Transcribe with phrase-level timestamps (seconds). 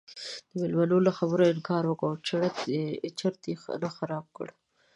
[0.57, 2.21] میلمنو له خبرو انکار وکړ او
[3.19, 4.47] چرت یې نه خراب کړ.